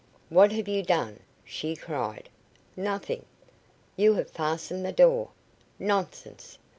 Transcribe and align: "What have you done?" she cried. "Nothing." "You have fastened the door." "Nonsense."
"What 0.29 0.51
have 0.53 0.67
you 0.67 0.81
done?" 0.81 1.19
she 1.45 1.75
cried. 1.75 2.27
"Nothing." 2.75 3.23
"You 3.95 4.15
have 4.15 4.31
fastened 4.31 4.83
the 4.83 4.91
door." 4.91 5.29
"Nonsense." 5.77 6.57